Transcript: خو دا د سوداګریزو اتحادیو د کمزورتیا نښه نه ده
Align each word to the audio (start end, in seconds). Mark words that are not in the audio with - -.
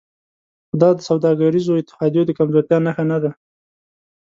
خو 0.69 0.73
دا 0.81 0.89
د 0.97 0.99
سوداګریزو 1.09 1.79
اتحادیو 1.81 2.27
د 2.27 2.31
کمزورتیا 2.39 2.77
نښه 2.85 3.03
نه 3.11 3.17
ده 3.23 3.31